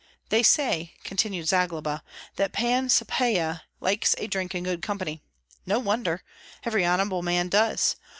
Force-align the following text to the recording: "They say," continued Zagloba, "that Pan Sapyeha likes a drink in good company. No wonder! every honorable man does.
"They 0.29 0.41
say," 0.41 0.93
continued 1.03 1.47
Zagloba, 1.47 2.01
"that 2.35 2.53
Pan 2.53 2.89
Sapyeha 2.89 3.61
likes 3.79 4.15
a 4.17 4.25
drink 4.25 4.55
in 4.55 4.63
good 4.63 4.81
company. 4.81 5.21
No 5.67 5.77
wonder! 5.77 6.23
every 6.63 6.83
honorable 6.83 7.21
man 7.21 7.49
does. 7.49 7.97